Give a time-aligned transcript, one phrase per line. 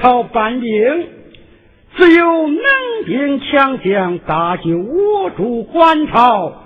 [0.00, 1.08] 朝搬兵，
[1.96, 2.62] 只有能
[3.04, 6.64] 兵强将搭救我主还朝。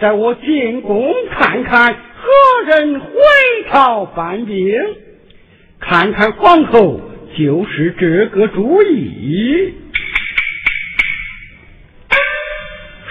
[0.00, 3.08] 在我进宫看看何人回
[3.70, 4.74] 朝搬兵，
[5.78, 7.00] 看看皇后
[7.38, 9.74] 就是这个主意。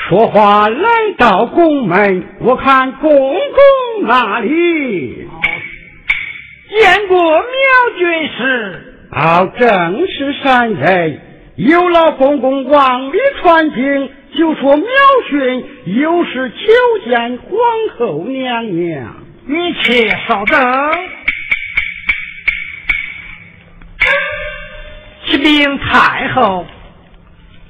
[0.09, 5.27] 说话来到宫门，我看公公那里
[6.69, 7.43] 见过苗
[7.97, 11.21] 军师，好，正是山人。
[11.55, 14.87] 有老公公往里传经，就说苗
[15.29, 17.51] 训有事求见皇
[17.95, 19.15] 后娘娘。
[19.45, 20.59] 你且稍等。
[25.27, 26.65] 启禀太后。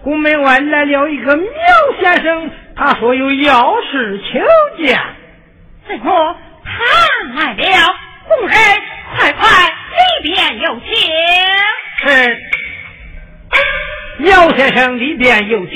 [0.02, 1.48] 宫门外来了一个苗
[2.00, 4.40] 先生，他说有要事求
[4.82, 4.98] 见。
[5.90, 6.72] 怎么他
[7.36, 7.96] 来了？
[8.30, 8.58] 宫人，
[10.24, 10.90] 里边有请。
[12.00, 12.38] 是，
[14.20, 15.76] 姚先生里边有请。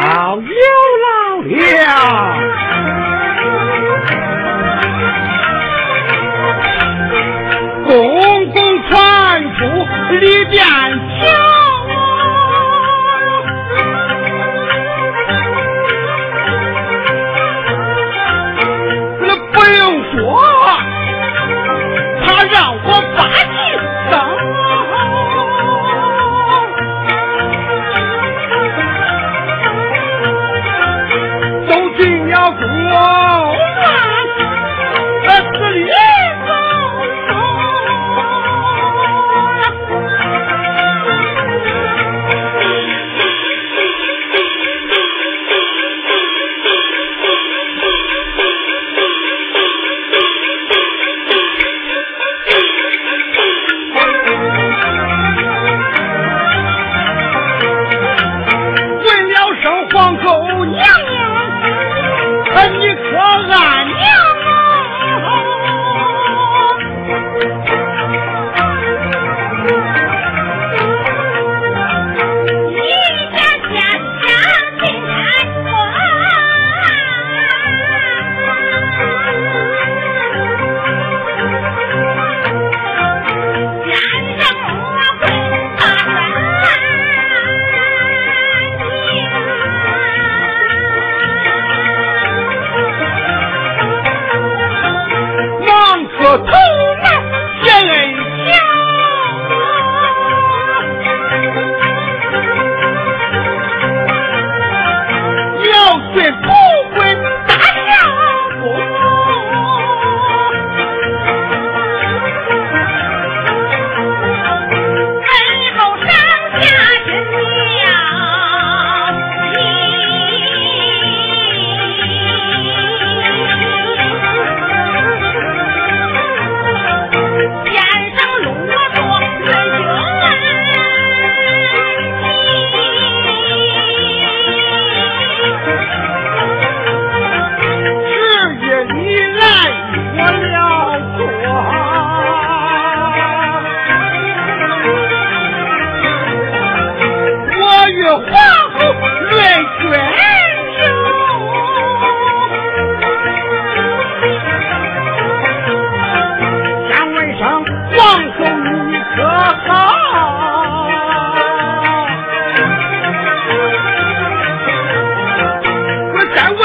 [0.00, 0.42] 好，有
[1.02, 1.08] 老
[1.42, 2.38] 了。
[7.84, 9.64] 公公传出
[10.20, 10.64] 里边
[32.52, 33.67] 国。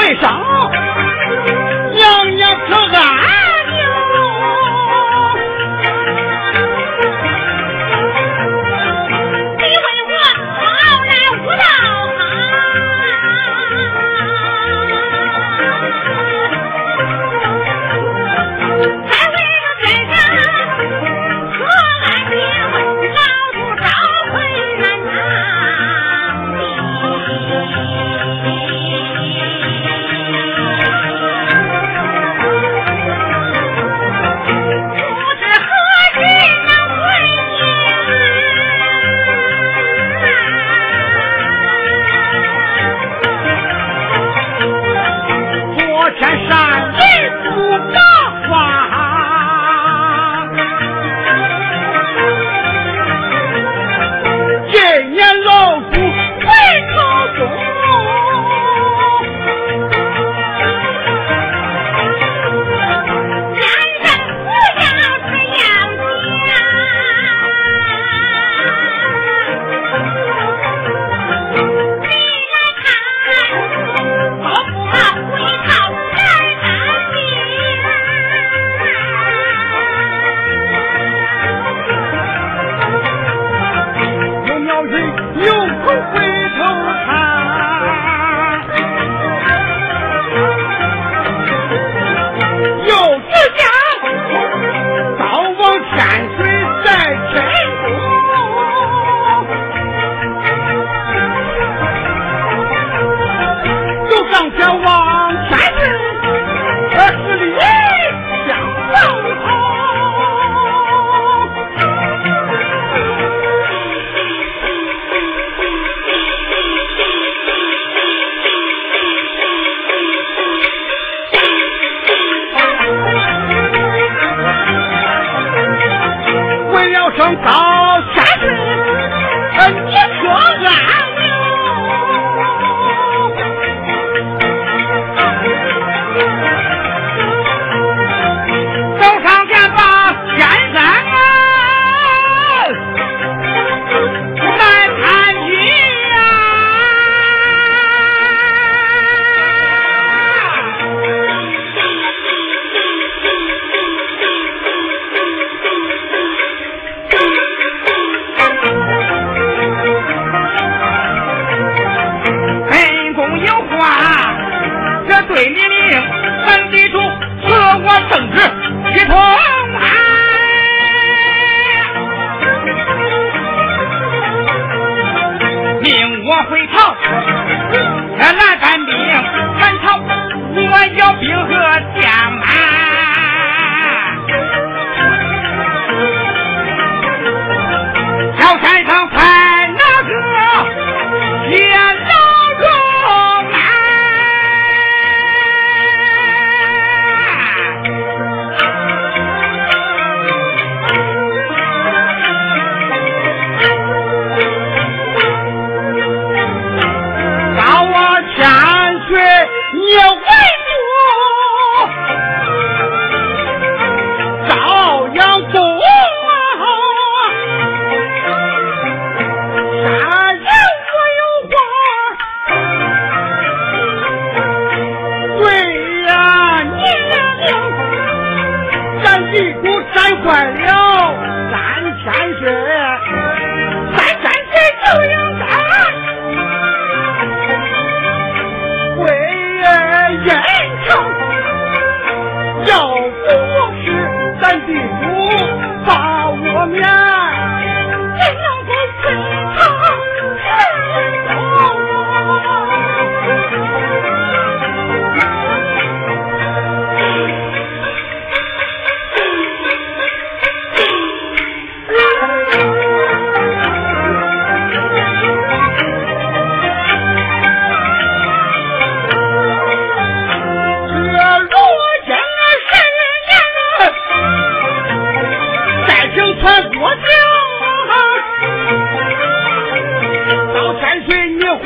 [0.06, 0.43] 为啥？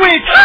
[0.00, 0.38] We.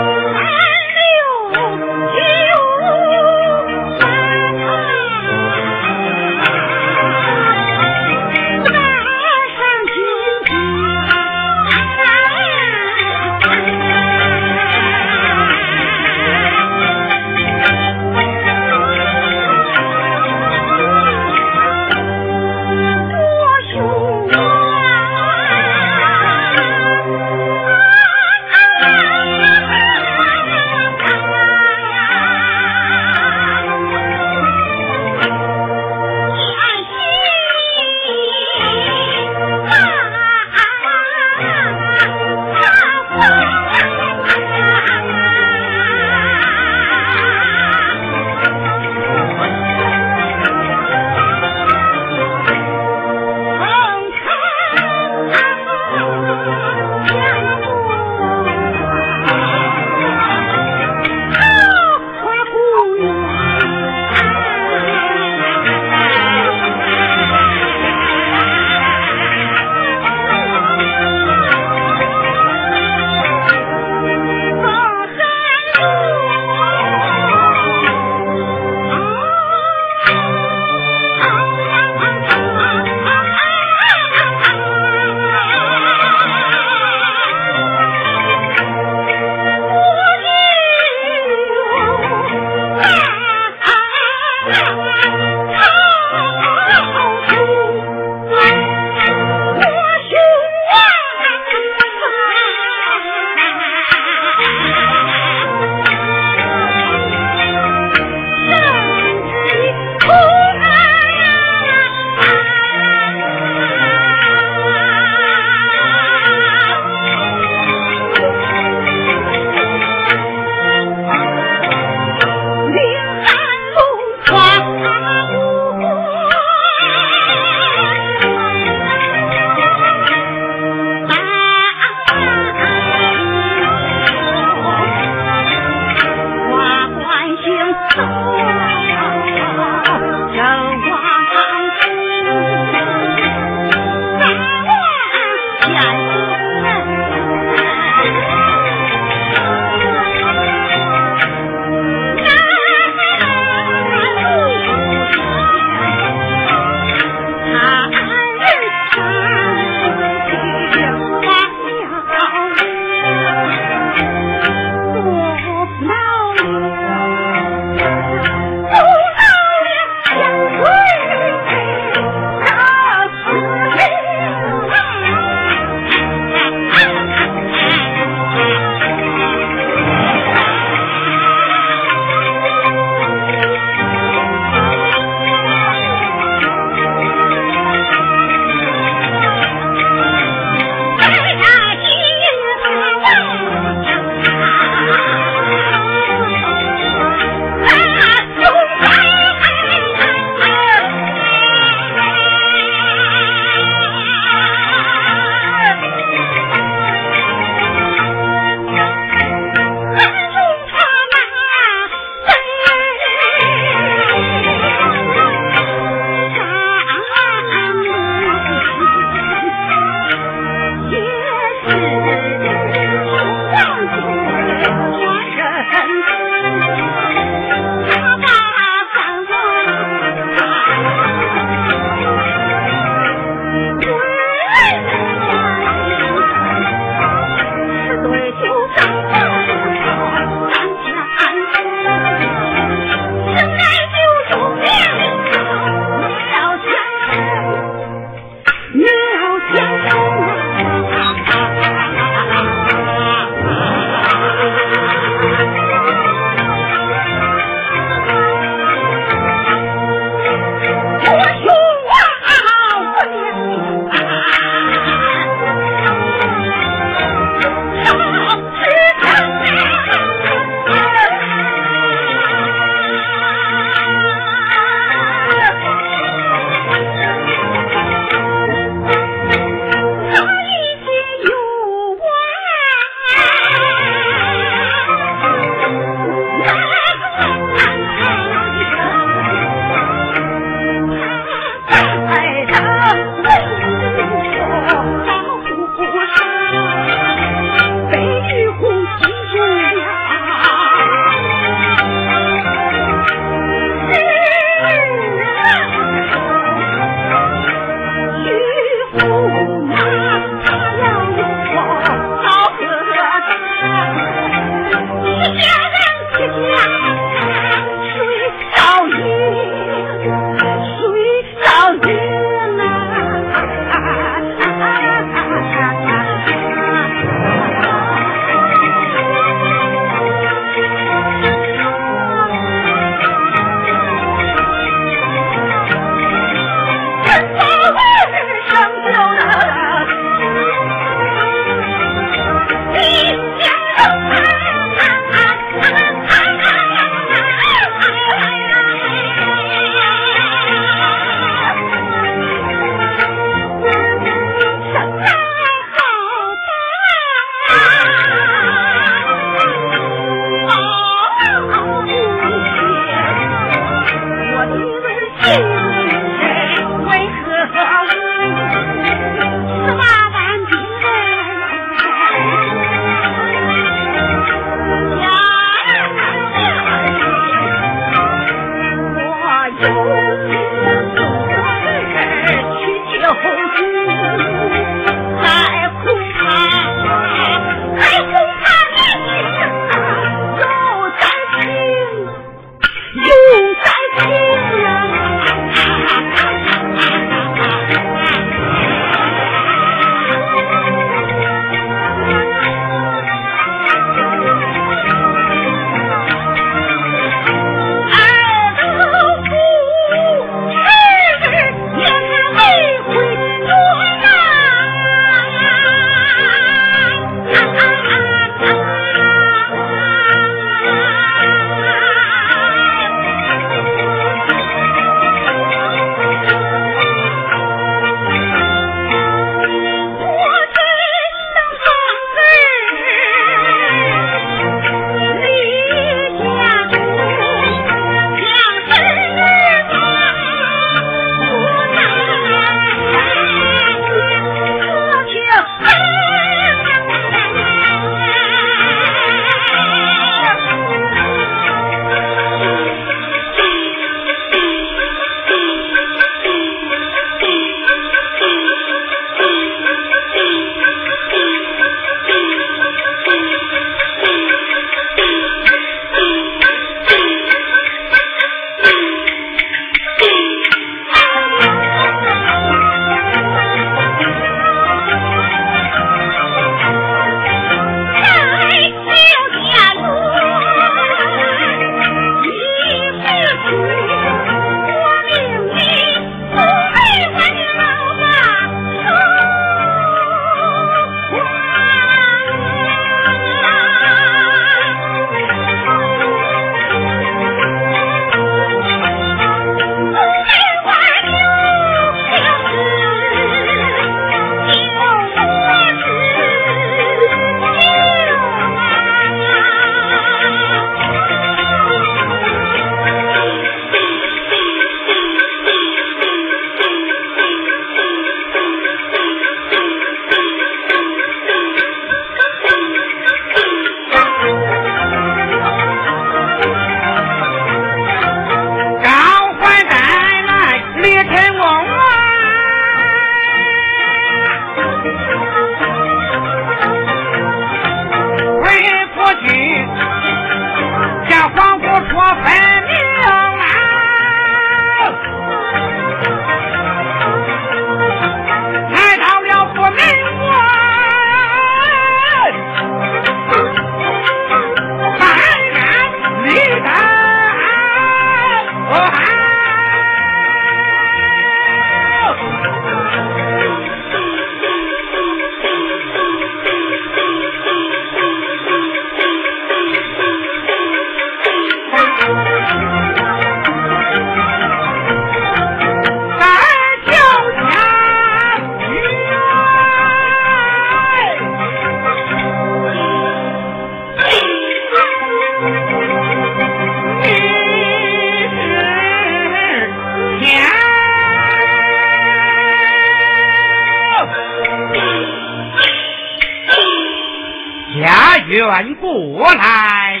[598.30, 600.00] 远过来，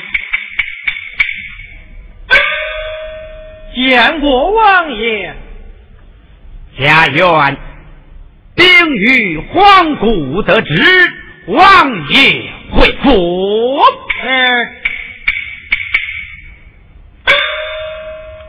[3.74, 5.34] 见过王爷。
[6.78, 7.56] 家园
[8.54, 8.64] 兵
[8.94, 11.12] 于荒谷得知，
[11.48, 13.80] 王爷回府。
[14.22, 14.30] 呃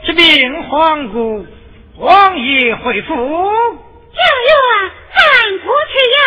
[0.05, 0.13] 这
[0.69, 1.47] 荒谷，
[1.97, 3.15] 王爷回府。
[4.13, 4.53] 家园
[5.09, 6.21] 汉国之要。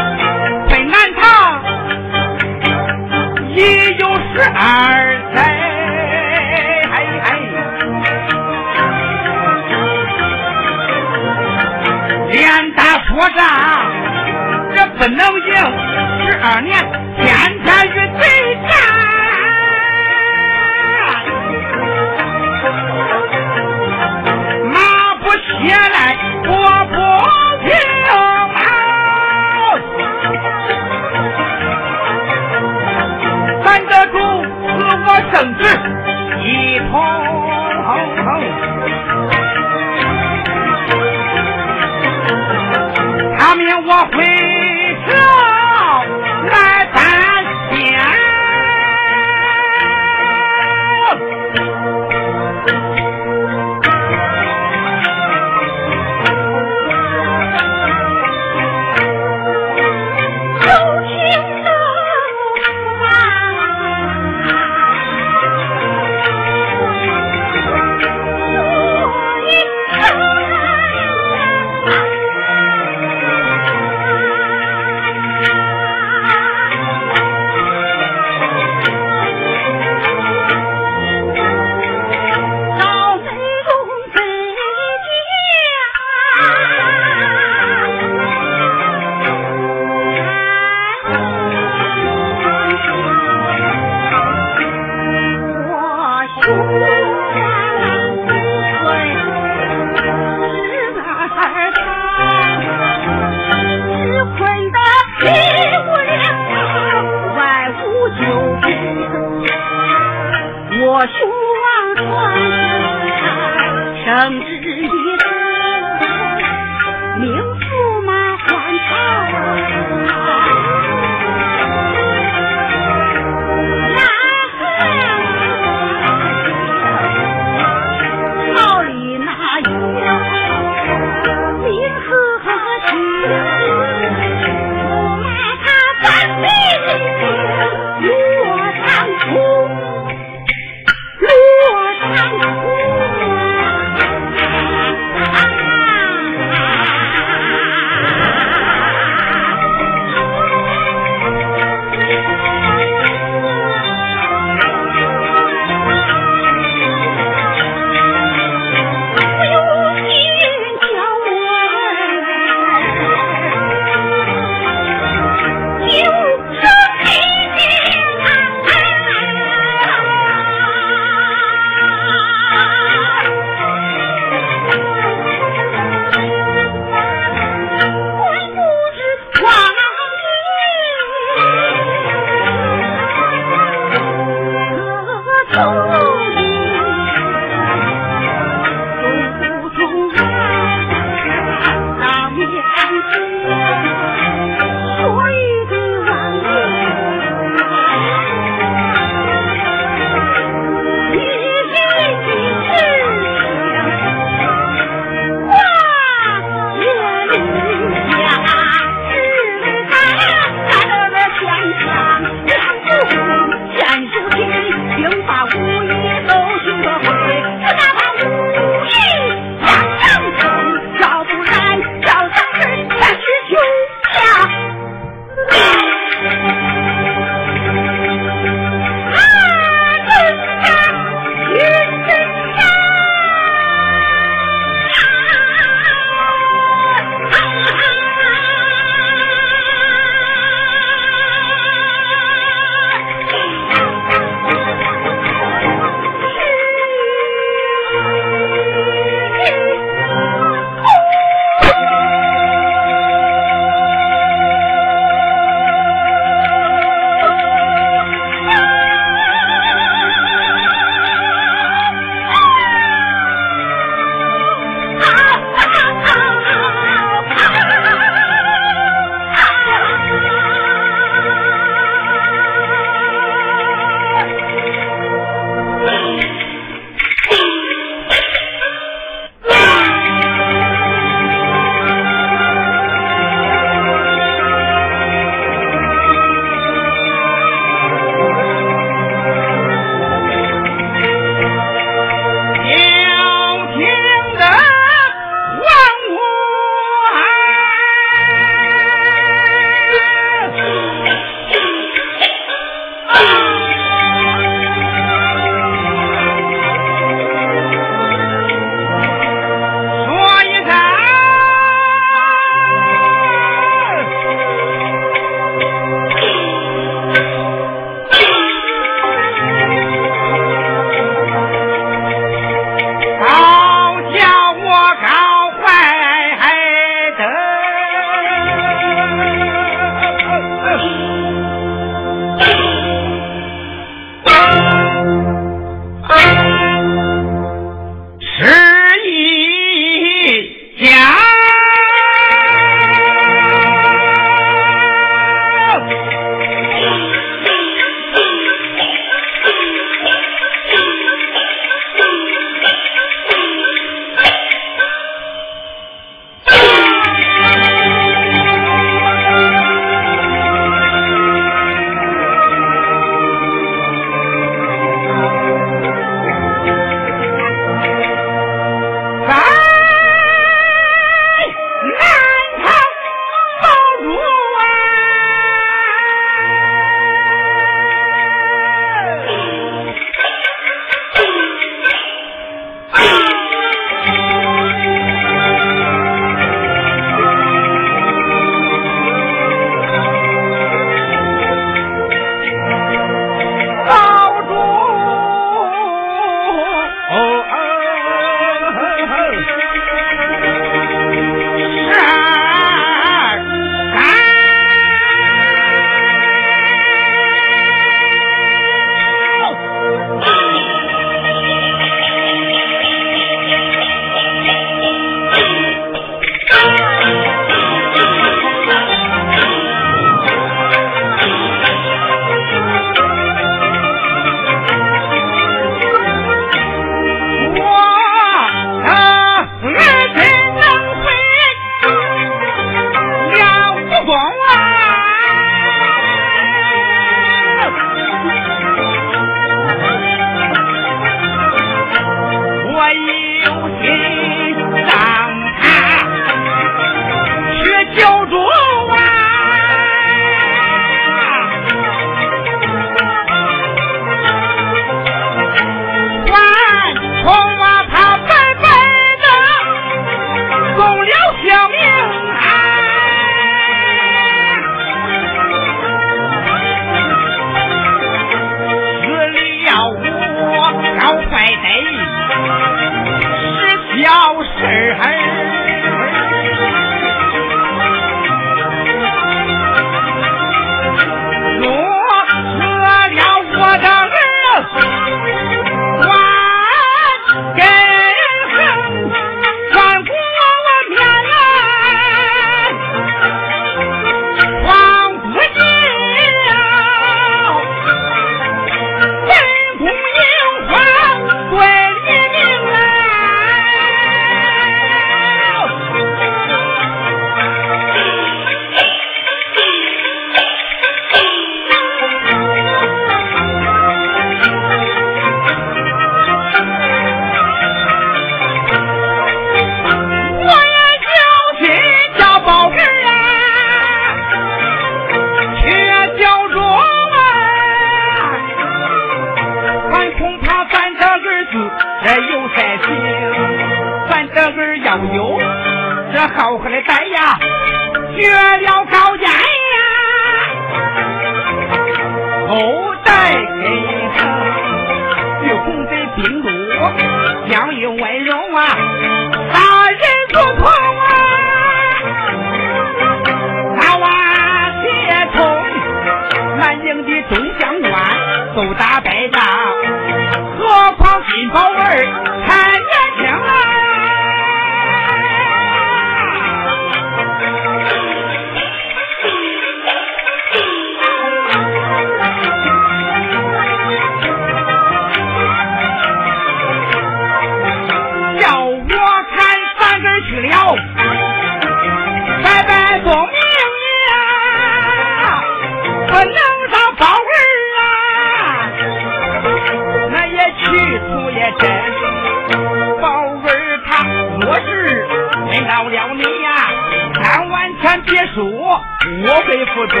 [597.82, 600.00] 咱别说我被负重，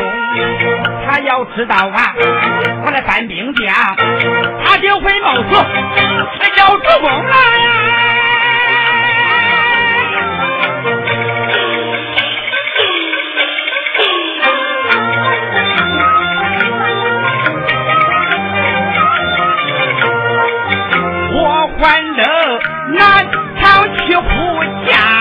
[1.04, 2.14] 他要知道啊，
[2.84, 3.74] 他的范兵江，
[4.64, 5.48] 他就会冒死，
[6.38, 7.34] 他要出宫了。
[21.34, 22.22] 我还乐
[22.94, 23.26] 难
[23.60, 25.11] 朝去护驾。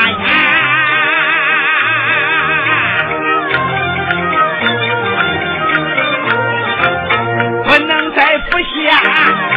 [9.04, 9.51] Thank you.